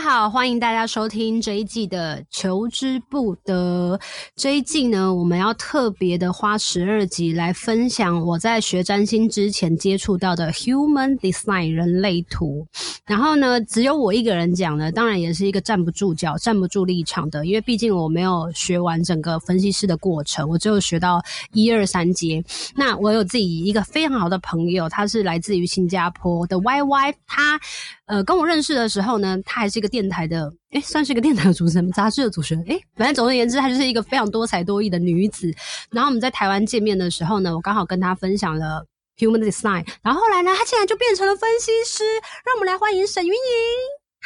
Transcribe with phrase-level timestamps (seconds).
[0.00, 3.98] 好，欢迎大家收听这一季的《求之不得》。
[4.34, 12.66] 这一季呢，我们要特别的花十二集来分享我在学占星之前接触到的 Human Design 人类图。
[13.04, 21.22] 然后呢，只有我一个人讲呢，当然也是一个站不住脚、站不住立场的，因为毕竟我没有学完整个分析师的过程，我只有学到
[21.52, 22.42] 一二三阶。
[22.74, 27.60] 那我有自己一个非常好的朋友，他是来自于新加坡的 Y Y，他。
[28.06, 35.52] 呃，跟我认识的时候呢，他还是一个电台的，诶，算是一个电台的主持人，杂志的主持人，诶，反正总而言之，她就是一个非常多才多艺的女子。
[35.90, 38.86] 然后我们在台湾见面的时候呢，我刚好跟她分享了
[39.18, 42.04] Human Design，然后后来呢，她竟然就变成了分析师。
[42.44, 43.36] 让我们来欢迎沈云莹。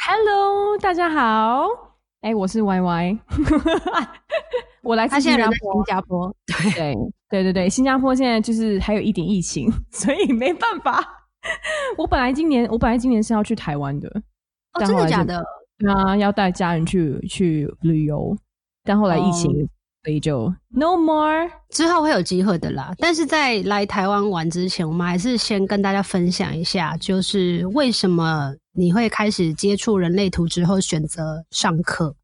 [0.07, 1.67] Hello，大家好，
[2.21, 3.19] 诶，我是 Y Y，
[4.83, 5.73] 我来自新加坡。
[5.73, 6.95] 新加坡，对对
[7.29, 11.03] 对对对，新加坡现在就是还有一点疫情，所以没办法。
[11.97, 14.09] 我本来今年，我本来今年是要去台湾的。
[14.75, 15.43] 哦，真的假的？
[15.77, 18.35] 对啊，要带家人去去旅游，
[18.83, 19.67] 但后来疫情，哦，
[20.03, 21.49] 所以就 no more。
[21.69, 22.93] 之后会有机会的啦。
[22.97, 32.15] 但是在来台湾玩之前，我们还是先跟大家分享一下，就是为什么你会开始接触人类图之后选择上课？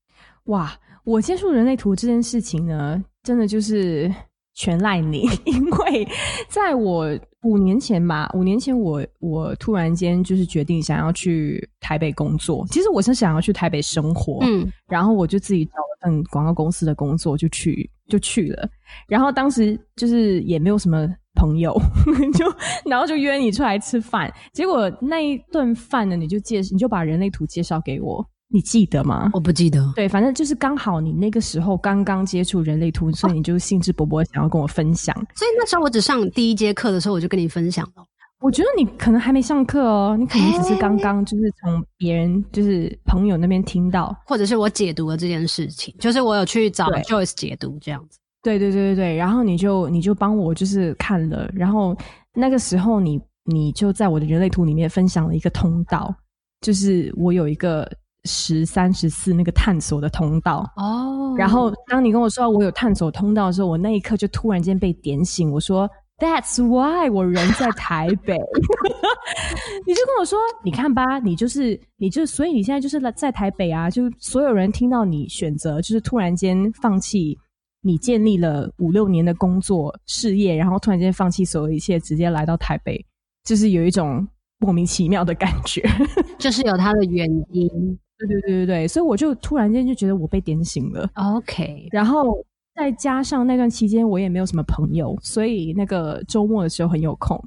[0.46, 4.14] 哇，我接触人类图这件事情呢，真的就是。
[4.62, 6.08] 全赖你， 因为
[6.48, 7.10] 在我
[7.42, 12.64] 五年前吧，五年前我我突然间就是决定想要去台北工作。
[12.70, 18.70] 其实我是想要去台北生活，嗯，然后我就自己找了份广告公司的工作，就去就去了。
[19.08, 21.76] 然后当时就是也没有什么朋友，
[22.38, 22.46] 就
[22.86, 24.32] 然后就约你出来吃饭。
[24.54, 28.24] 结果那一顿饭呢，你就介你就把人类图介绍给我。
[28.54, 29.30] 你记得吗？
[29.34, 29.92] 我不记得。
[29.96, 35.16] 对，反正就是刚好你那个时候刚刚接触人类图，所以你就兴致勃勃想要跟我分享。
[35.36, 38.06] 所以那时候我只上第一节课的时候，我就跟你分享了。
[38.42, 48.20] 我觉得你可能还没上课哦，你可能只是刚刚就是从别人就是朋友那边听到，或者是我解读了这件事情，就是我有去找 Joyce 解读这样子。
[48.44, 51.96] 对对对对对，然后你就你就帮我就是看了，然后
[52.34, 56.14] 那个时候你你就在我的人类图里面分享了一个通道，
[56.60, 57.90] 就是我有一个。
[58.26, 61.40] 十三十四那个探索的通道哦，oh.
[61.40, 65.52] 然后当你跟我说我有探索通道的时候，我那一刻就突然间被点醒。
[65.52, 65.90] 我说
[66.20, 68.38] That's why 我人在台北，
[69.88, 77.36] 你就跟我说，你看吧，你就是你就所以你现在就是在台北啊，就所有人听到你选择就是突然间放弃
[77.82, 83.04] 你建立了五六年的工作事业，然后突然间放弃所有一切，直接来到台北，
[83.44, 84.28] 就是有一种
[84.60, 85.82] 莫名其妙的感觉，
[86.38, 87.98] 就是有它的原因。
[88.28, 91.10] 对对对对对，所以我就突然间就觉得我被点醒了。
[91.16, 92.44] OK，然后
[92.76, 97.38] 再加上那段期间我也没有什么朋友，所以那个周末的时候很有空，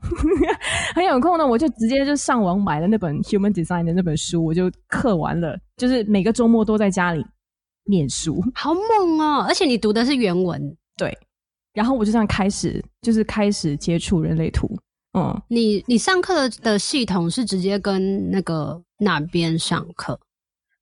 [0.95, 7.25] 很有空呢，我就直接就上网买了那本 Human Design 的那本书，我就刻完了，就是每个周末都在家里
[7.87, 9.45] 念书，好猛哦！
[9.49, 11.17] 而且你读的是原文，对。
[11.73, 14.71] 然后我就这样开始，就是开始接触人类图。
[15.19, 20.17] 嗯，你你上课的的系统是直接跟那个哪边上课？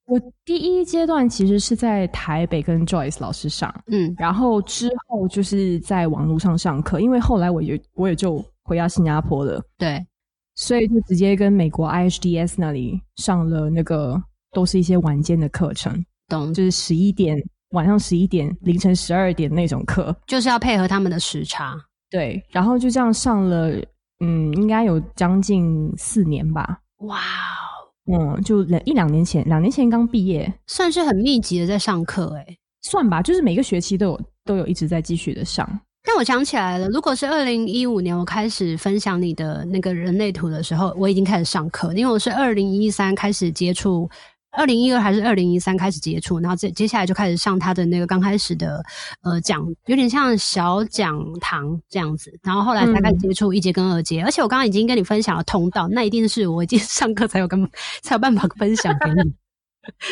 [0.06, 10.04] 我第一阶段其实是在台北跟 Joyce 老师上，嗯，然后之后就是在网络上上课，因为后来我也我也就回到新加坡了，对，
[10.56, 14.20] 所以就直接跟美国 IHDS 那里上了那个
[14.52, 17.40] 都是一些晚间的课程，懂，就是十一点
[17.70, 21.74] 晚上十一点凌晨十二点那种课，就是要配合他们的时差，
[22.10, 23.70] 对，然后就这样上了，
[24.18, 27.20] 嗯，应该有将近四年吧，哇。
[28.10, 35.68] 嗯，就两一两年前，两年前刚毕业，算是很密集的在上课，诶，算吧，就是每个学期都有都有一直在继续的上。
[36.04, 44.10] 但我想起来了，如果是二零一五年我开始分享你的那个人类图的时候，我已经开始上课，因为我是二零一三开始接触。
[44.52, 48.82] 二零一二还是二零一三开始接触，然后接接下来就开始上他的那个刚开始的
[49.22, 57.66] 呃讲，有点像小讲堂这样子，然后后来才开始接触一阶跟二阶，嗯、而且我刚刚已经跟你分享了通道，那一定是我已经 上课才有跟
[58.02, 59.34] 才有办法分享给你。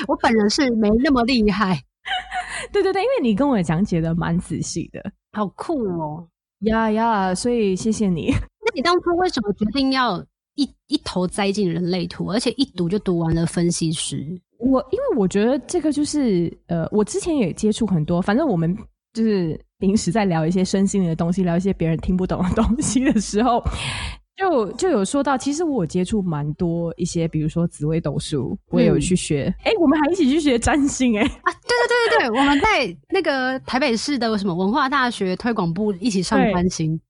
[0.08, 1.80] 我本人是没那么厉害，
[2.72, 6.26] 对对对，因为你跟我讲解的蛮仔细的，好酷哦，
[6.60, 8.30] 呀呀，所以谢谢你。
[8.30, 10.24] 那你当初为什么决定要？
[10.60, 14.18] 一一头栽进人类图，而且一读就读完了分析师。
[14.58, 18.76] 我因为我觉得这个就是呃，我之前也接触很多，反正我们
[19.14, 23.64] 就是平时在聊一些身心灵的东西，聊一些别人听不懂的东西的时候，
[24.36, 29.44] 就就有说到，其实我接触蛮多一些，比如说紫微斗数，我也有去学。
[29.64, 37.00] 哎、嗯欸，我们还一起去学占星、欸，哎啊，对对对对对，我们在那个台北市的什么文化大学推广部一起上占星，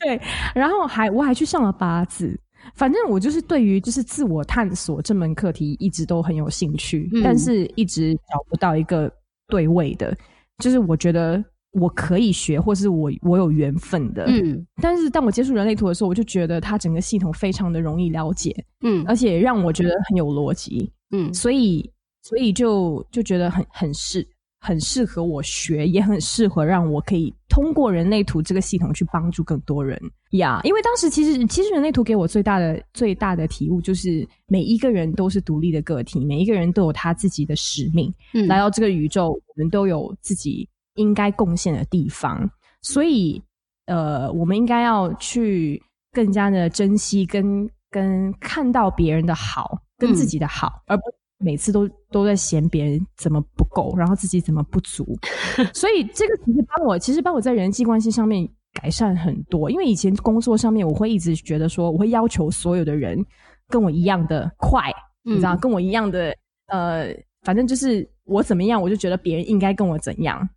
[0.00, 0.20] 对，对，
[0.52, 2.36] 然后还我还去上了八字。
[2.74, 9.10] 反正我就是对于就是自我探索这门课题一直都很有兴趣，嗯、但是一直找不到一个
[9.48, 10.16] 对位的，
[10.58, 11.42] 就是我觉得
[11.72, 14.24] 我可以学，或是我我有缘分的。
[14.26, 21.90] 嗯，但是当我接触人类图的时候，我就觉得它整个系统非常的容易了解，嗯，而且让我觉得很有逻辑，嗯，所以
[22.22, 24.26] 所以就就觉得很很适。
[24.66, 29.96] 很适合我学，也很适合让我可以通过人类图这个系统去帮助更多人
[30.32, 30.60] 呀。
[30.60, 38.12] Yeah, 因为当时其实其实人类图给我最大的最大的体悟就是，每一个人都是独立的个体，每一个人都有他自己的使命。
[38.34, 42.50] 嗯，来到这个宇宙，我们都有自己应该贡献的地方，
[42.82, 43.40] 所以
[43.86, 45.80] 呃，我们应该要去
[46.10, 51.02] 更加的珍惜跟跟看到别人的好，跟自己的好，嗯、而不。
[51.38, 55.16] 每次都都在嫌别人怎么不够，然后自己怎么不足，
[55.74, 59.70] 所以这个其实帮我，其实帮我在人际关系上面改善很多。
[59.70, 63.22] 因为以前工作上面，我会一直觉得说，我会要求所有的人
[63.68, 64.90] 跟我一样的快，
[65.24, 66.34] 嗯、你知道，跟我一样的
[66.68, 70.48] 呃，反正就是我怎么样，我就觉得别人应该跟我怎样。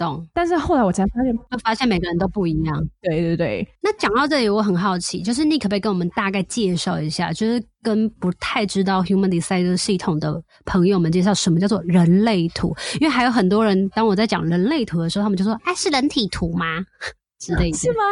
[0.00, 2.82] 懂，但是后来我才发现，就发现每个人都不一样。
[3.02, 3.68] 对对对。
[3.82, 12.74] 那讲到这里，我很好奇，就是你可不可以跟我们大概介绍一下，就是跟不太知道 Human Design 系统的朋友们介绍什么叫做人类图？
[12.98, 16.64] 因为还有很多人，当我在讲人类图的时候，他们就说：“哎，是人体图吗？”
[17.38, 17.76] 之类的。
[17.76, 18.02] 是吗？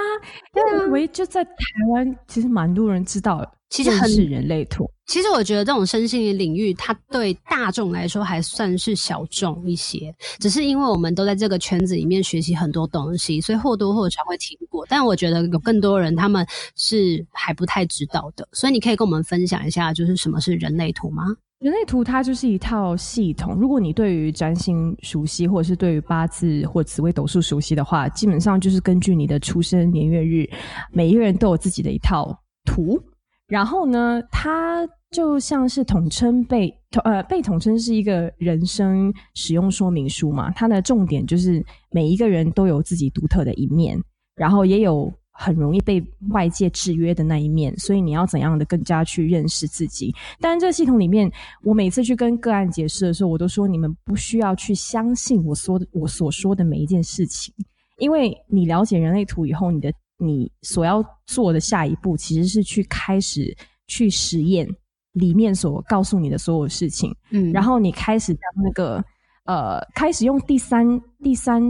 [0.53, 1.51] 对啊，我就在台
[1.93, 3.51] 湾，其实蛮多人知道。
[3.71, 4.91] 其实很是人类图。
[5.07, 10.15] 其实我觉得这种身心灵领域，它对大众来说还算是小众一些。
[10.39, 14.87] 只是因为我们都在这个圈子里面学习很多东西，所以或多或少会听过。
[14.89, 18.47] 但我觉得有更多人他们是还不太知道的。
[18.53, 21.25] 所以你可以跟我们分享一下，就是什么是人类图吗？
[21.61, 23.55] 人类图它就是一套系统。
[23.55, 30.49] 如果你对于占星熟悉，或者是对于八字或紫微斗数熟悉的话，基本上就是根据你的出生年月日，
[30.93, 33.03] 每一个人都有自己的一套图。
[33.49, 40.51] 然后呢，它就像是统称被统呃被统称是一个人生使用说明书嘛。
[40.51, 43.99] 它的重点就是每一个人都有自己独特的一面，
[44.37, 47.75] 然后也有很容易被外界制约的那一面。
[47.79, 50.15] 所以你要怎样的更加去认识自己？
[50.41, 51.33] 当然，这系统里面，
[51.65, 57.55] 我每次去跟个案解释的时候，我都说你们不需要去相信我说的我所说的每一件事情，
[57.99, 59.91] 因为你了解人类图以后，你的。
[60.19, 63.57] 你所要做的下一步，其实是去开始
[63.87, 64.69] 去实验
[65.13, 69.05] 里面所告诉你的所有事情，嗯，然后你开始当那个
[69.45, 71.63] 呃，开始用第三第三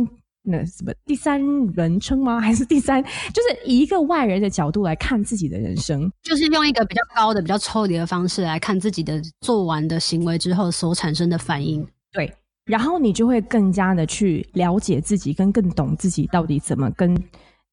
[0.42, 1.40] 那什么第三
[1.74, 2.40] 人称吗？
[2.42, 3.02] 还是第三？
[3.34, 12.32] 就是以一个外人的角度来看自己的人生，就是用一个比较高的、比较抽离的方式来看自己的做完的行为之后所产生的反应，对，
[12.64, 17.14] 然后你就会更加的去了解自己，跟更懂自己到底怎么跟。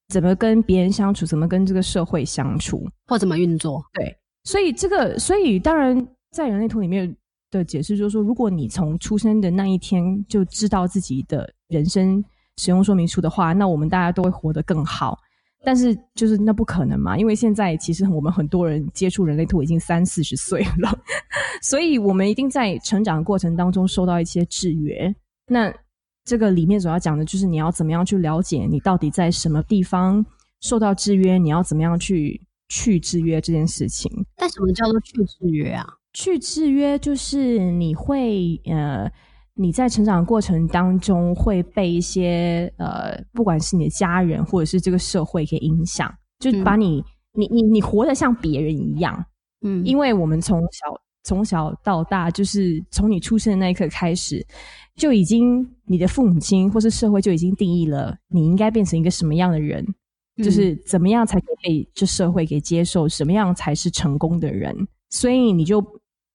[0.10, 1.26] 怎么跟别人相处？
[1.26, 2.88] 怎么跟这个社会相处？
[3.08, 3.84] 或怎么运作？
[3.94, 7.16] 对，所以这个，所以当然，在人类图里面
[7.52, 12.24] 的解释就是说，如果你从出生的那一天就知道自己的人生
[12.58, 15.18] 使用说明书的话，那我们大家都会活得更好。
[15.64, 20.96] 但是，就是那不可能嘛，因为现在其实我们很多人接触人类图已经三四十岁了，
[21.64, 25.12] 所以我们一定在成长的过程当中受到一些制约。
[25.48, 25.74] 那
[26.26, 30.26] 这个里面主要讲的就是你要怎么样去了解你到底在什么地方
[30.62, 34.12] 受到制约，你要怎么样去去制约这件事情。
[34.36, 35.86] 但什么叫做去制约啊？
[36.14, 39.08] 去制约就是你会呃，
[39.54, 49.26] 你在成长过程当中会被一些呃，不管是你的家人或者是这个社会给影响，就把你、嗯、你你你活得像别人一样。
[49.62, 54.46] 嗯，因为我们从小从小到大，就是从你出生的那一刻开始。
[54.96, 59.86] 就已经，你的父母亲或是社会就已经定义了你应该变成一个什么样的人，
[60.38, 64.74] 嗯、就是怎么样才可以被这社会给接受，什么样才是成功的人。
[65.10, 65.86] 所以你就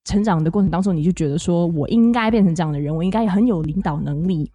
[0.04, 4.52] 成长的过程当中，你就觉得说我应该变成这样的人，我应该很有领导能力，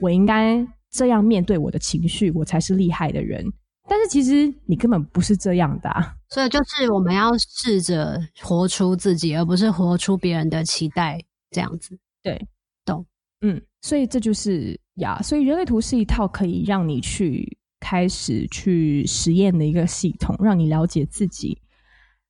[0.00, 3.50] 我应该这样面对我的情绪，我才是厉害的人。
[3.88, 11.98] 但是其实你根本不是这样的啊，所以就是我们要试着活出自己，而不是活出别人的期待，这样子。
[12.22, 12.40] 对。
[12.84, 13.04] 懂
[13.40, 21.60] 嗯，所以这就是呀，所以人类图是一套可以让你去开始去实验的一个系统，让你了解自己，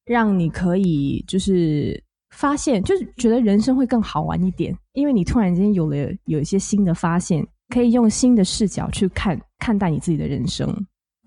[0.04, 10.68] 让你可以就是发现，就是觉得人生会更好玩一点，因为你突然间有了有一些新的发现，可以用新的视角去看看待你自己的人生。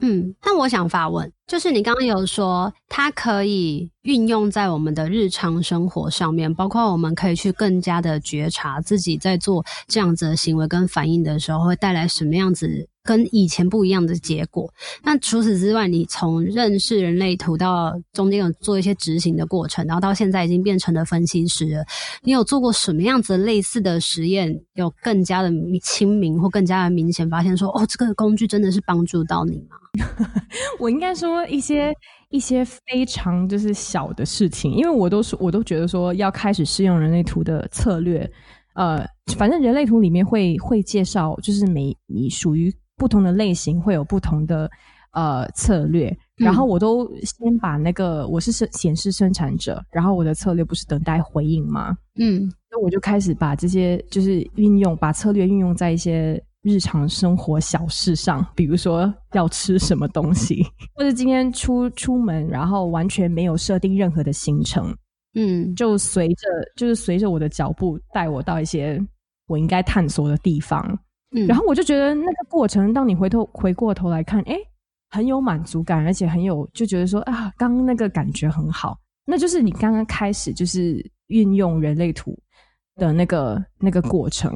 [0.02, 14.72] 嗯，那我想发问，就是你刚刚有说它可以运用在我们的日常生活上面，包括我们可以去更加的觉察自己在做这样子的行为跟反应的时候，会带来什么样子跟以前不一样的结果。
[15.02, 21.84] 那除此之外，你从认识人类图到中间有做一些执行的过程，然后到现在已经变成了分析师，
[22.22, 25.52] 你有做过什么样子类似的实验，有更加的
[25.82, 29.76] 亲民或更加的明显发现说，哦，这个工具真的是帮助到你吗？
[30.78, 31.92] 我应该说一些
[32.30, 38.32] 一些非常就是小的事情，因为我都是我都觉得说要开始试用人类图的策略，
[38.76, 39.04] 呃，
[39.36, 44.70] 反正人类图里面会会介绍，就是每你属于不同的类型会有不同的
[45.14, 51.98] 呃策略，然后我都先把那个我是生显示生产者，然后我的策略不是等待回应吗？
[52.20, 56.40] 嗯，那我就开始把这些就是运用，把策略运用在一些。
[56.62, 60.62] 日常生活小事上，比如说要吃什么东西，
[60.94, 64.94] 或者今天出出门，然后完全没有设定任何的行程，
[65.36, 69.02] 嗯，就随着就是随着我的脚步带我到一些
[69.48, 70.86] 我应该探索的地方，
[71.32, 74.58] 嗯，然后我就觉得那个过程，当你回头回过头来看，哎，
[75.10, 82.38] 很有满足感，而且很有就觉得说啊，刚刚那个感觉很好，那就是你刚刚开始就是运用人类图
[82.96, 84.52] 的那个那个过程，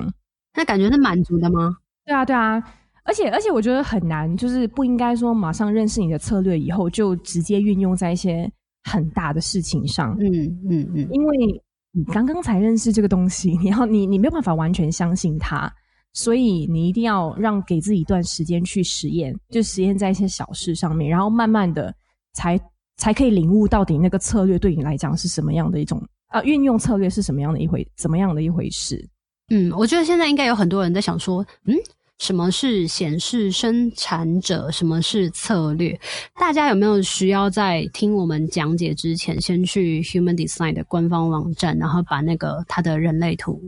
[0.55, 1.75] 那感觉是满足的吗？
[2.05, 2.61] 对啊，对啊，
[3.03, 8.51] 而且而且我觉得很难，就是不应该说马上认识你的策略以后就直接运用在一些
[8.83, 10.17] 很大的事情上。
[10.19, 10.27] 嗯
[10.69, 15.71] 嗯嗯，因为你刚刚才认识这个东西，你要你你没有办法完全相信它，
[16.13, 21.93] 所以你一定要让给自己一段时间去实验，就实验在一些小事上面，然后慢慢的
[22.33, 22.59] 才
[22.97, 29.03] 才可以领悟到底那个策略对你来讲是什么样的一种啊，运用策略是什么样的一回怎么样的一回事。
[29.49, 31.75] 嗯，我觉得现在应该有很多人在想说，嗯，
[32.19, 34.71] 什么是显示生产者？
[34.71, 35.99] 什么是策略？
[36.39, 43.61] 大家有没有需要在听我们讲解之前，先去 Human Design 的官方网站，然后把那个他的人类图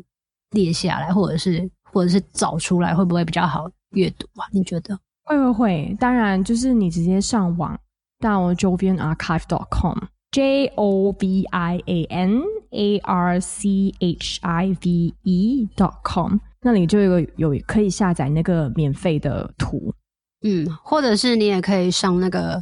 [0.51, 4.43] 列下来，或者是或者是找出来，会不会比较好阅读啊？
[4.51, 4.99] 你觉得？
[5.23, 7.79] 会会会，当然就是你直接上网
[8.19, 9.97] 到 jovianarchive.com。
[10.31, 19.93] J O V I A N A R C H I V E dot com，那里就有有可以下载那个免费的图，
[20.41, 22.61] 嗯，或者是你也可以上那个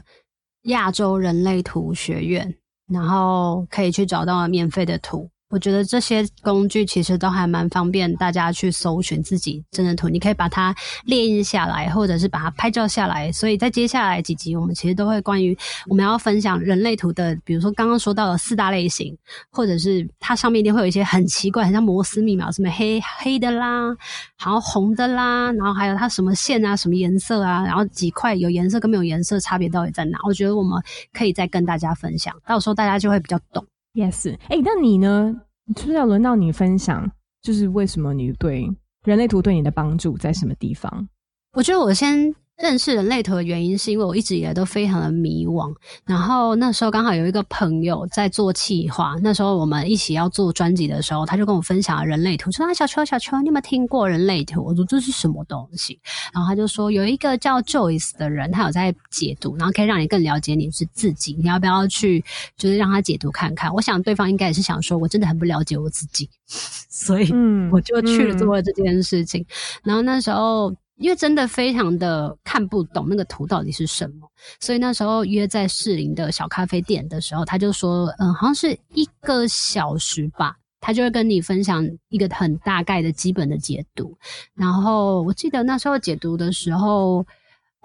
[0.66, 2.54] 亚洲人类图学院，
[2.88, 5.28] 然后可以去找到免费的图。
[5.54, 10.74] 我觉得这些工具其实都还蛮方便大家去搜寻自己真的图，你可以把它
[11.06, 13.32] 列印下来，或者是把它拍照下来。
[13.32, 15.56] 所以在接下来几集，我们其实都会关于
[15.88, 19.16] 我们要分享人类图的，比如说刚刚说到的四大类型，
[19.52, 23.96] 或者是它上面一定会有一些很奇怪，很像摩斯密码，什么黑黑的啦，
[24.44, 30.18] 然后红的啦，然后还有它什么线啊，什么颜色啊，然后几块有颜色跟没有颜色差别到底在哪？
[30.26, 30.82] 我觉得我们
[31.14, 33.64] 可以再跟大家分享，到时候大家就会比较懂。
[33.94, 35.42] Yes，哎，那你呢？
[35.78, 37.12] 是不是要轮到你分享？
[37.42, 38.70] 就是为什么你对
[39.06, 41.08] 人类图对你的帮助在什么地方？
[41.54, 42.34] 我觉得我先。
[42.56, 45.74] 认识人类图的原因是因为我一直以来都非常的迷惘，
[46.06, 54.64] 然后那时候刚好有一个朋友在做企划，那时候我们一起要做专辑的时候，他就跟我分享了人类图，说啊，小秋小秋，你有没有听过人类图？
[54.64, 56.00] 我说这是什么东西？
[56.32, 62.24] 然后他就说有一个叫 Joyce 的人，他有在解读，然后可以让你更了解你是自己，你要不要去
[62.56, 63.74] 就是让他解读看看？
[63.74, 66.30] 我想对方应该也是想说我真的很不了解我自己，
[66.88, 67.34] 所以
[67.72, 70.74] 我就去了做了这件事情，嗯嗯、然后那时候。
[70.98, 84.18] 因为真的非常的看不懂那个图到底是什么，所以那时候约在士林的小咖啡店的时候，他就说，嗯，好像是一个小时吧，他就会跟你分享一个很大概的基本的解读。
[84.54, 87.26] 然后我记得那时候解读的时候。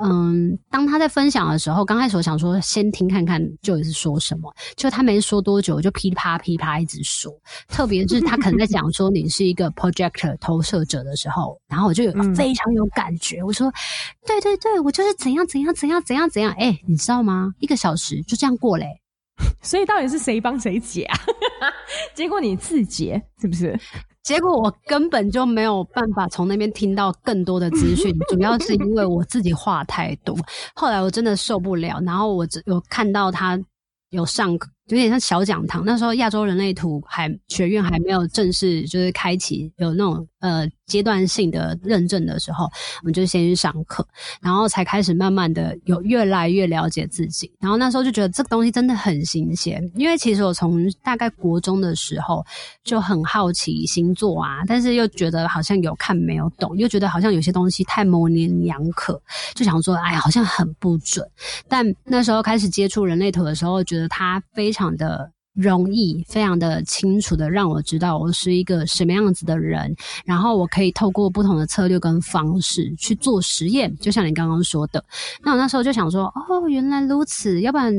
[0.00, 7.32] 嗯，当他在分享的时候，刚开始我想说先听看看 Joyce 说什么，就他没说多久就噼啪噼啪一直说，
[7.68, 13.72] 特别是他可能在讲说你是一个 projector 投射者的时候，然后我就有非常有感觉，嗯、我说
[14.26, 17.52] 对对对，我就是怎样怎样怎样怎样怎样，哎，你知道吗？
[17.58, 18.86] 一个小时就这样过嘞，
[19.62, 21.18] 所以到底是谁帮谁解啊？
[22.14, 23.78] 结果你自解是不是？
[24.28, 30.36] 结果我根本就没有办法从那边听到更多的资讯，主要是因为我自己话太多。
[30.74, 33.58] 后来我真的受不了，然后我只有看到他
[34.10, 35.82] 有上课有点像小讲堂。
[35.84, 44.06] 那时候亚洲人类图还学院还没有正式就是开启，有那种呃阶段性的认证的时候，我们就先去上课，
[44.40, 47.50] 然后才开始慢慢的有越来越了解自己。
[47.60, 52.44] 然后那时候就觉得这个东西真的很新鲜，因为其实我从大概国中的时候
[52.82, 59.20] 就很好奇星座啊，但是又觉得好像有看没有懂，又觉得好像有些东西太模棱两可，
[59.54, 61.28] 就想说哎呀，好像很不准。
[61.68, 69.92] 但那时候开始接触人类图的时候，觉得它非常的容易，非常的清楚的让我知道我是一个什么样子的人，
[70.24, 75.04] 然后我可以透过不同的策略跟方式去做实验，就像你刚刚说的。
[75.42, 77.92] 那我那时候就想说，哦，原来如此，要不然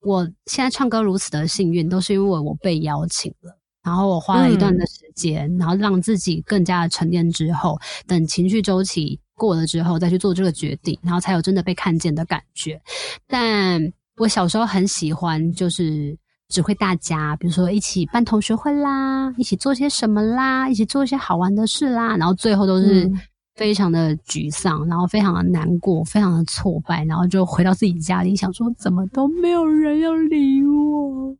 [0.00, 3.54] 我现在唱歌如此的幸运，都是因为我被邀请了。
[3.82, 12.80] 然后我花了一段的时间，嗯、然后让自己更加的沉淀之后，等情绪周期过了之后，再去做这个决定，然后才有真的被看见的感觉。
[13.26, 16.16] 但我小时候很喜欢，就是
[16.48, 23.10] 指挥大家，比如说一起办同学会啦，一起做些什么啦，一起做一些好玩的事啦，然后最后都是
[23.56, 31.36] 非常的沮丧，然后非常的难过，非常的挫败，然后就回到自己家里，想说怎么都没有人要理我。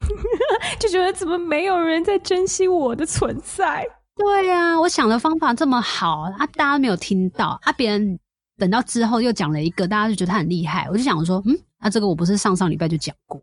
[0.80, 3.86] 就觉得怎么没有人在珍惜我的存在？
[4.16, 8.18] 对呀、啊，我想的方法这么好啊，大家没有听到啊，别人
[8.60, 10.86] 等到之后又讲了一个，大家就觉得他很厉害。
[10.90, 13.42] 我就想说，嗯，那、啊、这个我不是上上礼拜就讲过，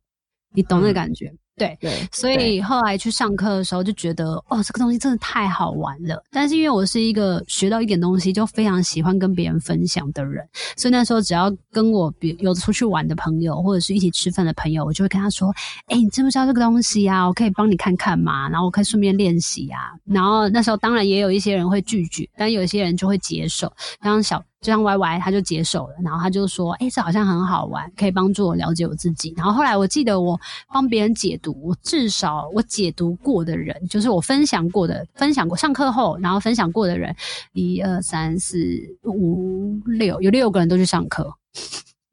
[0.54, 1.26] 你懂那个感觉？
[1.28, 6.24] 嗯对对，所以后来去上课的时候就觉得，哦，这个东西真的太好玩了。
[6.30, 15.52] 但是因为我是一个学到一点东西就非常喜欢跟别人分享的人，所以那时候只要跟我比有出去玩的朋友或者是一起吃饭的朋友，我就会跟他说
[15.90, 17.26] ：“哎，你知不知道这个东西啊？
[17.26, 23.74] 我可以帮你看看嘛，然后我可以顺便练习啊。”然后那时候当然也有一些人会拒绝，但有些人就会接受。
[24.04, 24.44] 像小。
[24.60, 30.40] 就像 Y Y，他就接手了，然后他就说：“哎、欸，这好像很好玩，可以帮助我了解我自己。”然后后来我记得我
[30.74, 37.16] 帮别人解读，我至少我解读过的人，就是我分享过的，分享过上课后，然后分享过的人，
[37.54, 38.58] 一二三四
[39.04, 41.32] 五六，有六个人都去上课。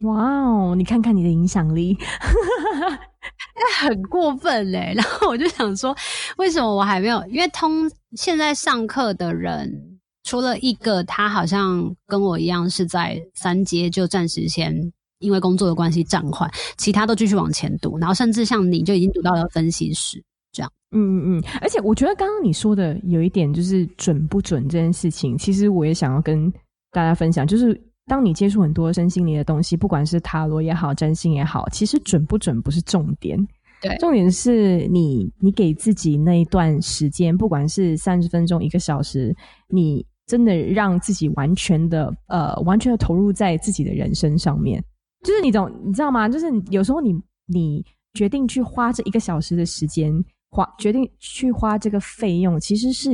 [0.00, 1.96] 哇哦，你看看你的影响力，
[3.56, 4.92] 那很过分嘞！
[4.94, 5.96] 然后我就想说，
[6.36, 7.24] 为什么我还没有？
[7.28, 9.93] 因为通现在上课的人。
[10.24, 14.74] 除了一个，他好像跟我一样是在三阶就暂时先
[15.18, 20.72] 因为工作的关系暂缓，其他都继续往前读，然后甚至像你就已经读到了分析师这样。
[20.92, 26.50] 嗯嗯嗯，而且我觉得刚刚你说的有一点就是准不准这件事情，其实我也想要跟
[26.90, 33.38] 大家分享，就是当你接触很多身心灵的东西，不管是塔罗也好，占星也好，其实准不准不是重点。
[33.82, 39.36] 对，重点是你你给自己那一段时间，不管是三十分钟、一个小时，
[39.68, 40.02] 你。
[40.26, 44.82] 真的让自己完全的呃，完全的投入在自己的人生上面，
[45.22, 46.28] 就是你懂，你知道吗？
[46.28, 47.14] 就是有时候你
[47.46, 47.84] 你
[48.14, 50.12] 决定去花这一个小时的时间，
[50.50, 53.12] 花决定去花这个费用，其实是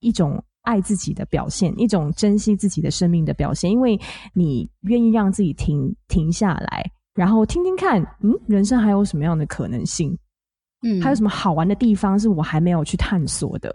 [0.00, 3.98] 一种爱自己的表现，一种珍惜自己的生命的表现，因为
[4.34, 10.16] 你愿意让自己停停下来，然后听听看，嗯，人生还有什么样的可能性？
[10.82, 13.74] 嗯，还有什么好玩的地方是我还没有去探索的？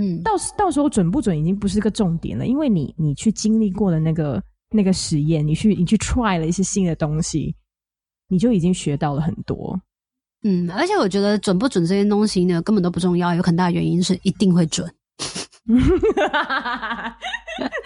[0.00, 7.54] 嗯，到时到时候准不准已经不是个重点了，因为你你去经历过的那个那个实验，你去你去 try 了一些新的东西，
[8.28, 9.78] 你就已经学到了很多。
[10.44, 14.88] 嗯，而且我觉得准不准这些东西呢，根本都不重要，有很大的原因是一定会准。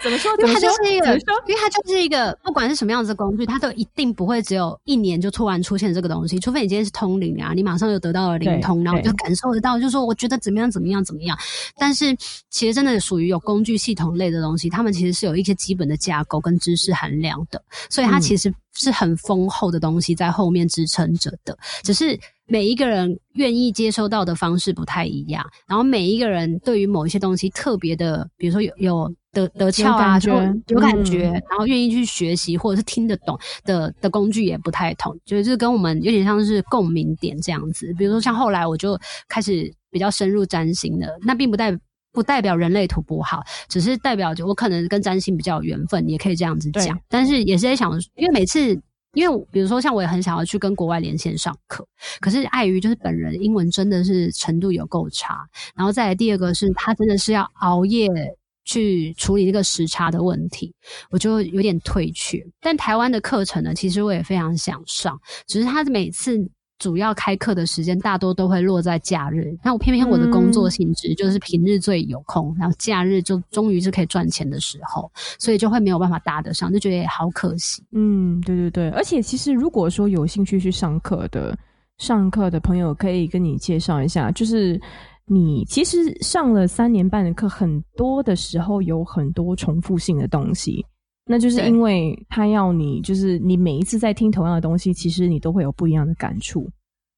[0.01, 0.31] 怎么说？
[0.39, 1.13] 因为它就是一个，
[1.47, 6.39] 因为它就是一个，不管是什么样子的工具，它都一定不会只有一年就突然出现这个东西。
[6.39, 11.37] 除非你今天是通灵啊，你马上就得到了灵通，然后就感受得到，就是说我觉得怎么样怎么样怎么样。
[11.77, 12.15] 但是
[12.49, 22.17] 其实真的属于有工具系统类的东西，他们其实是有一些基本的架构跟知识含量的，所以它其实是很丰厚的东西在后面支撑着的，只是。
[22.45, 30.31] 每一个人愿意接收到的方式不太一样，然后每一个人对于某一些东西特别的，比如说有有得得窍啊，就
[30.67, 37.93] 有感觉，嗯、然后愿意去学习或者是听得懂的的工具也不太同，就是跟我们有点像是共鸣点这样子。
[37.97, 41.75] 比如说像后来我就开始比较深入占星的，那并不代
[42.11, 46.99] 不代表人类图不好，只是代表着我可能跟占星比较有缘分，也可以这样子讲。
[47.07, 48.79] 但是也是在想，因为每次。
[49.13, 51.87] 因为比如说，像我也很想要去跟国外连线上课，
[52.19, 58.07] 可是碍于就是本人英文真的是程度有够差，然后再来第二个是他真的是要熬夜
[58.65, 60.73] 去处理这个时差的问题，
[61.09, 62.43] 我就有点退却。
[62.59, 66.37] 但台湾的课程呢，其实我也非常想上，只是他每次。
[66.83, 77.81] 主要开课的时间大多都会落在假日，那我偏偏我的工作性质就是平日最有空，嗯、然后假日就终于是可以赚钱的时候，所以就会没有办法搭得上，就觉得也好可惜。
[77.93, 81.57] 嗯，对对对，而且其实如果说有兴趣去上课的
[81.99, 84.77] 上课的朋友可以跟你介绍一下，就是
[85.23, 90.85] 你其实上了三年半的课，很多的时候有很多重复性的东西，
[91.25, 96.69] 那就是因为他要你，就是你每一次在听同样的东西，其实你都会有不一样的感触，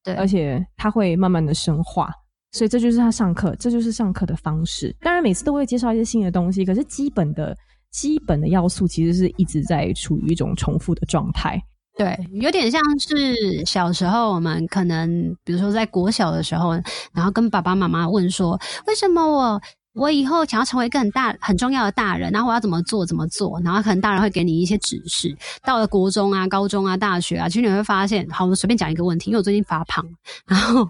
[0.04, 2.10] 对，而且他会慢慢的深化，
[2.52, 4.96] 所以这就是他上课，这就是上课的方式。
[5.02, 7.58] 当然每次都会介绍一些新的东西，可是基本的
[7.92, 11.60] 基本的要素其实是一直在处于一种重复的状态。
[11.98, 16.74] 对，有点像是小时候我们可能，比如说在国小的时候，
[17.14, 19.62] 然后跟爸爸妈妈问说，为什么我
[19.96, 25.36] 我以后想要成为一个很大很重要的大人，然后我要怎么做怎么做，然后可能大人会给你一些指示。
[25.64, 30.06] 到了国中啊、高中啊、大学啊，其实你会发现，好，我们随便讲一个问题，因为我最近发胖，
[30.46, 30.88] 然后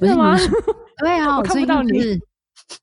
[0.00, 0.36] 为什么？
[0.98, 2.18] 对啊， 我看不到你，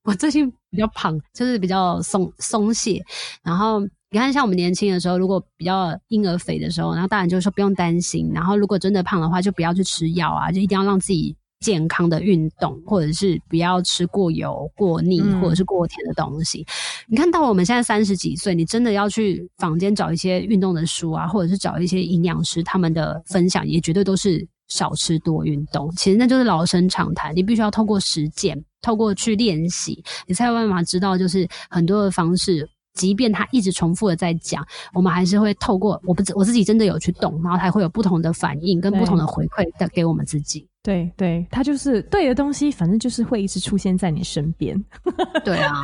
[0.03, 3.03] 我最近比较胖，就是比较松松懈，
[3.43, 3.82] 然后。
[4.10, 8.32] 你看，像我们年轻的时候，如果比较婴儿肥的时候，然后大人就说不用担心。
[8.34, 16.62] 然后如果真的胖的话，就不要去吃药啊，就一定要让自己健康的运动，或者是不要吃过油、过腻或者是过甜的东西。
[16.62, 16.65] 嗯、
[17.10, 25.91] 你看到我们现在三十几岁，你真的要去坊间找一些运动的书啊，或者是找一些营养师他们的分享，也绝对都是少吃多运动。
[25.96, 32.70] 其实那就是老生常谈，你必须要透过实践，透过去练习，你才有办法知道，就是很多的方式。
[32.93, 40.67] 即便他一直重复的在讲，我们还是会透过我不我自己真的有去动，然后还会有不同的反应跟不同的回馈的给我们自己。
[40.88, 44.82] 对对，他就是对的东西，反正就是会一直出现在你身边。
[45.43, 45.84] 对啊，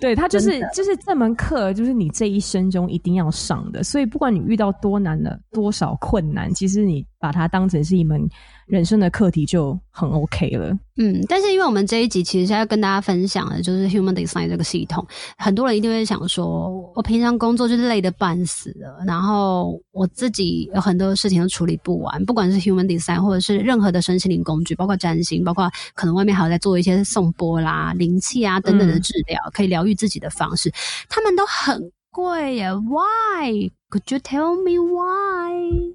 [0.00, 3.84] 对他就是就是这门课，就是你这一生中一定要上的。
[3.84, 8.28] 所以不管你遇到多难的多少困难，其实你把它当成是一门。
[8.66, 15.04] 人生的课题就很 OK 了，嗯，但是因为我们这一集其实是要跟大家分享的，就是 Human Design 这个系统，
[15.36, 30.72] 很多人一定会想说，我平常工作就是累得半死了，然后我自己有很多事情都处理不完，不管是 Human Design 或者是任何的身心灵工具，包括占星，包括可能外面还有在做一些送波啦、灵气啊等等的治疗，嗯、可以疗愈自己的方式，
[31.08, 33.72] 他们都很贵耶，Why?
[33.90, 35.39] Could you tell me why?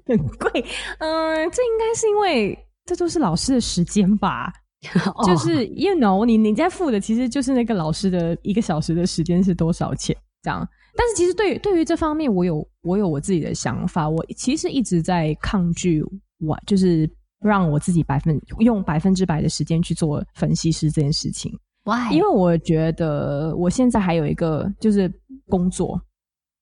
[0.06, 0.64] 很贵，
[0.98, 2.58] 嗯、呃，这应该是因为。
[2.88, 4.52] 这都是老师的时间吧？
[5.26, 10.64] 就是 you know，你你在付的其实就是那个老师的一个小时的时间是多少钱这样。
[10.96, 14.08] 但是其实对于对于这方面，我有我有我自己的想法。
[14.08, 16.00] 我其实一直在抗拒
[16.38, 17.10] 我就是
[17.40, 21.52] 让我自己百分用百分之百的时间去做分析师这件事情。
[21.82, 22.12] Why？
[22.12, 25.12] 因为我觉得我现在还有一个就是
[25.48, 26.00] 工作，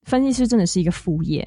[0.04, 1.46] 分析师真的是一个副业。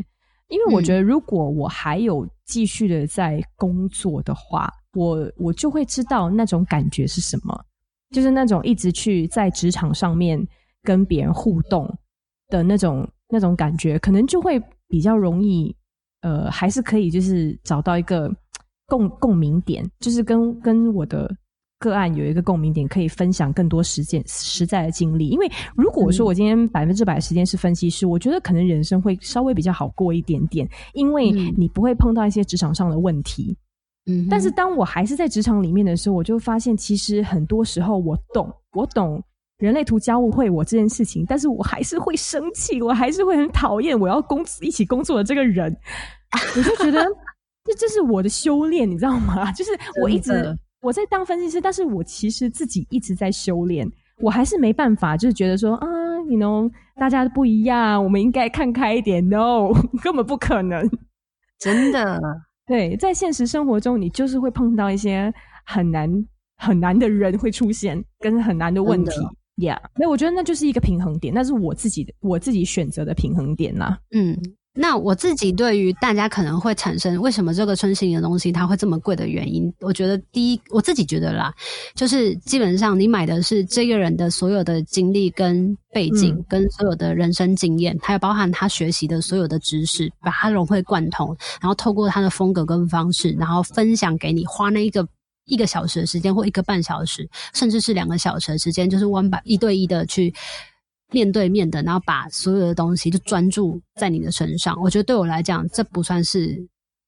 [0.49, 7.65] 因为我觉得，如果我还有继续的在工作的话，嗯、我我就会知道那种感觉是什么，
[8.11, 10.41] 就是那种一直去在职场上面
[10.83, 11.87] 跟别人互动
[12.49, 15.75] 的那种那种感觉，可能就会比较容易，
[16.21, 18.33] 呃，还是可以就是找到一个
[18.85, 21.29] 共共鸣点，就是跟跟我的。
[21.79, 25.29] 个案有一个共鸣点，可以分享更多实践实在的经历。
[25.29, 33.55] 因为如果说我今天百分之百的时间是分析师，嗯，我觉得可能人生会稍微比较好过一点点，因为你不会碰到一些职场上的问题。
[34.09, 39.21] 嗯，但是当我还是在职场里面的时候，我就发现其实很多时候我懂，我懂
[39.59, 45.75] 人类图教会我这件事情，但是我还是会生气，我还是会很讨厌我要工一起工作的这个人。
[46.55, 47.05] 我就觉得
[47.65, 49.51] 这这是我的修炼，你知道吗？
[49.51, 50.57] 就是我一直。
[50.87, 53.85] 我在当分析师，但是我其实自己一直在修炼，
[54.21, 55.87] 我还是没办法，就是觉得说啊，
[56.29, 59.21] 你 you know 大家都不一样，我们应该看开一点。
[59.27, 60.89] No，根本不可能，
[61.59, 62.21] 真的。
[62.65, 65.33] 对，在现实生活中，你就是会碰到一些
[65.65, 66.09] 很难
[66.55, 69.11] 很难的人会出现，跟很难的问题。
[69.57, 73.99] Yeah，那我觉得那就是一个平衡点，那是我自己的我自己选择的平衡点啦。
[74.15, 74.37] 嗯。
[74.79, 81.51] 那我自己对于大家可能会产生为什么这个春行的东西它会这么贵的原因，我觉得第一，我自己觉得啦，
[81.95, 95.07] 就是基本上你买的是这个人的所有的经历跟背景，跟所有的人生经验，还有包含他学习的所有的知识，把它融会贯通，然后透过他的风格跟方式，然后分享给你，花那一个
[95.45, 100.33] 一个小时的时间或一个半小时，甚至是两个小时的时间，就是 one by 一对一的去。
[101.11, 104.77] 面对面的，然后把所有的东西就专注在你的身上。
[104.81, 106.57] 我觉得对我来讲，这不算是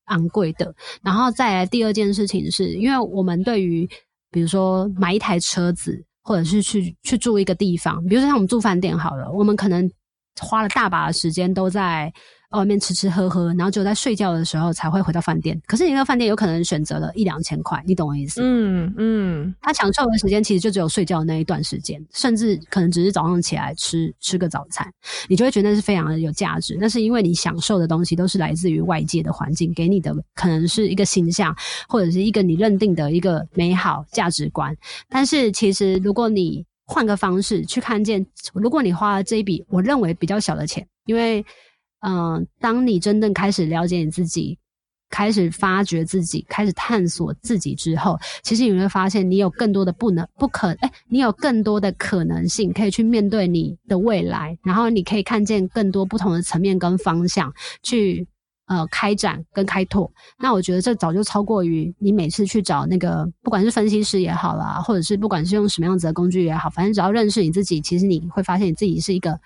[0.05, 0.73] 昂贵的。
[1.01, 3.87] 然后再来第二件事情是，因为我们对于
[4.31, 9.89] 比如说买一台车子，或者是去去住一个地方，比如说像我们住饭店好了，我们可能
[10.39, 12.11] 花了大把的时间都在
[12.51, 15.59] 外面吃吃喝喝，然后只有在睡觉的时候才会回到饭店。
[15.67, 18.41] 可是你那个饭店有可能选择了一两千块，你懂我意思？
[18.43, 24.91] 嗯嗯，他享受的时间其实就只有睡觉的那一段时间，甚至可能只是早上起来吃吃个早餐，
[25.27, 26.75] 你就会觉得那是非常的有价值。
[26.79, 31.55] 那是因为你享受的东西都是来自于外界的环境给你的，可能是一个形象
[31.87, 34.75] 或者是一个你认定的一个美好价值观。
[35.07, 41.45] 但是其实如果你换个方式去看见，如果你花了这一笔我认为比较小的钱，因为
[42.01, 44.57] 嗯、当你真正开始了解你自己，
[45.09, 58.27] 开始发掘自己，开始探索自己之后，其实你会发现，你有更多的不能、不可，哎，你有更多的可能性可以去面对你的未来，然后你可以看见更多不同的层面跟方向去
[58.67, 60.11] 呃开展跟开拓。
[60.37, 69.39] 那我觉得这早就超过于你每次去找那个，不管是分析师也好啦，或者是不管是用什么样子的工具也好，反正只要认识你自己，其实你会发现你自己是一个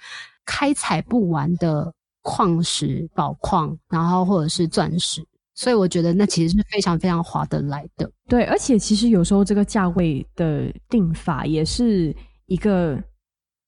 [0.46, 1.94] 开采不完的。
[2.24, 8.10] 矿石、宝矿，然后或者是钻石，所以我觉得那其实是非常非常划得来的。
[8.28, 12.98] 对，而且其实有时候这个价位的定法也是一个，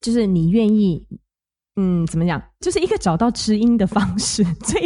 [0.01, 1.05] 就是你愿意，
[1.75, 4.81] 嗯，怎么讲，就是一个找到知音的方式， 最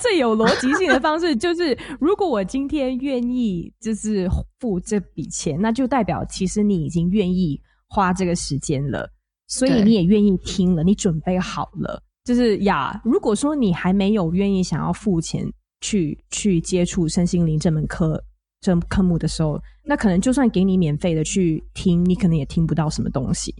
[0.00, 4.26] 最有逻辑性的方式，就是如果我今天愿意，就是
[4.58, 9.06] 付这笔钱，那就代表其实你已经愿意花这个时间了，
[9.46, 12.02] 所以你也愿意听了，你准备好了。
[12.24, 15.44] 就是呀，如果说你还没有愿意想要付钱
[15.80, 18.22] 去去接触身心灵这门课
[18.60, 23.54] 这科目的时候，那可能就算给你免费的去听，你可能也听不到什么东西。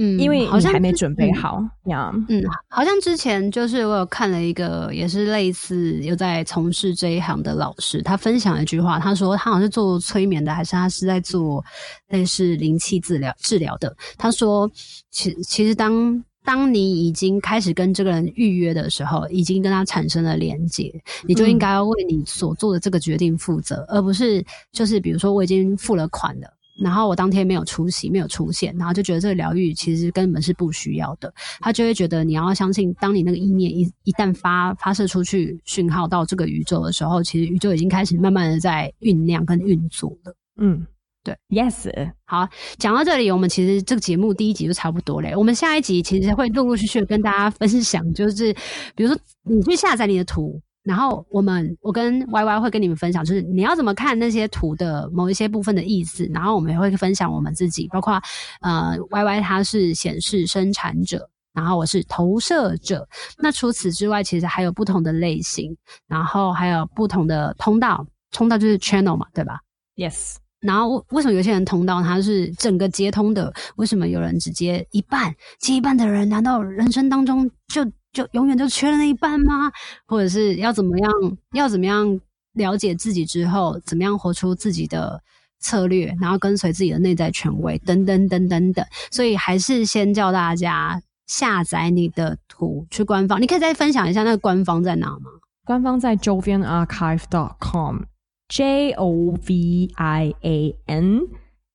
[0.00, 2.10] 嗯，因为你还没准备好呀。
[2.28, 11.62] 嗯，好像之前就是我有看了一个也是类似有在从事这一行的老师，他分享了一句话，他说他好像是做催眠的，还是他是在做
[12.08, 13.94] 类似灵气治疗治疗的。
[14.16, 14.70] 他说，
[15.10, 20.92] 其其实当当你已经开始跟这个人预约的时候，已经跟他产生了连接，
[21.24, 26.48] 你就应该要为你所做的这个决定负责，嗯、而不是就是比如说我已经付了款了，
[26.82, 31.32] 然后我当天没有出席，没有出现，然后就觉得这个疗愈其实根本是不需要的。
[31.60, 40.34] 他就会觉得你要相信，当你那个意念一一旦发发射出去讯号到这个宇宙的时候，其实宇宙已经开始慢慢的在酝酿跟运作了。
[40.56, 40.84] 嗯。
[41.30, 45.34] 对，Yes，好，讲到这里，我们其实这个节目第一集就差不多嘞。
[45.36, 48.52] 我们下一集其实会陆陆续续跟大家分享，就是
[48.96, 58.20] 比如说你去下载你的图，然后我们我跟 Y Y 会跟你们分享，就是你要怎么看那些图的某一些部分的意思，然后我们也会分享我们自己，包括
[58.60, 63.06] 呃 Y Y 它是显示生产者，然后我是投射者。
[63.38, 65.76] 那除此之外，其实还有不同的类型，
[66.08, 69.60] 然后还有不同的通道，通道就是 channel 嘛，对吧
[69.94, 70.36] ？Yes。
[70.60, 73.52] 然后为什么有些人通道他是整个接通的？
[73.76, 75.34] 为什么有人只接一半？
[75.58, 79.72] 接一半的人难道人生当中就就永远就缺了那一半吗？
[80.06, 81.10] 或者是要怎么样？
[81.54, 82.20] 要怎么样
[82.52, 85.22] 了解自己之后，怎么样活出自己的
[85.60, 88.84] 策略，然后跟随自己的内在权威，等等等等等。
[89.10, 93.40] 所以还是先叫大家下载你的图去官方。
[93.40, 95.30] 你可以再分享一下那个官方在哪吗？
[95.64, 98.09] 官方在 jovianarchive.com。
[98.50, 101.20] J O V I A N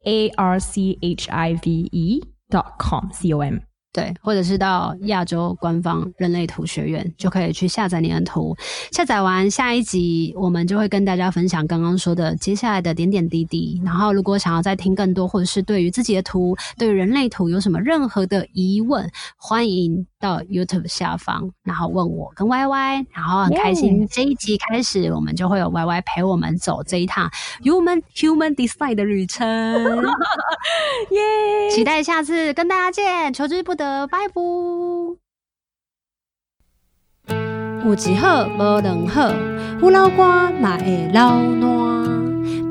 [0.04, 3.58] A R C H I V E dot com C O M。
[3.94, 8.54] 对，或者是到亚洲官方人类图学院，就可以去下载你的图。
[8.92, 13.82] 下载完，下一集我们就会跟大家分享刚刚说的接下来的点点滴滴。
[13.86, 23.06] 然后，如果想要再听更多，或者是对于自己的图、对于人类图有什么任何的疑问，欢迎到 YouTube 下方，然后问我跟 Y Y。
[23.12, 27.30] 然后很开心，这一集开始，我们就会有 Y Y 陪我们走这一趟
[27.62, 29.46] Human Human Design 的旅程。
[31.12, 31.70] 耶！
[31.70, 34.08] 期待下次跟大家见，求之不得。
[34.08, 34.42] 拜拜。
[37.86, 39.32] 有一好无两好，
[39.80, 42.05] 有老瓜嘛会老烂。